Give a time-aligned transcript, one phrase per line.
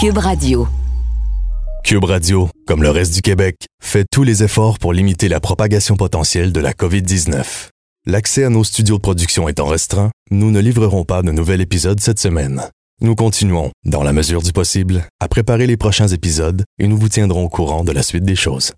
[0.00, 0.66] Cube Radio.
[1.84, 5.94] Cube Radio, comme le reste du Québec, fait tous les efforts pour limiter la propagation
[5.96, 7.68] potentielle de la COVID-19.
[8.06, 12.00] L'accès à nos studios de production étant restreint, nous ne livrerons pas de nouvel épisode
[12.00, 12.62] cette semaine.
[13.02, 17.10] Nous continuons, dans la mesure du possible, à préparer les prochains épisodes et nous vous
[17.10, 18.68] tiendrons au courant de la suite des choses.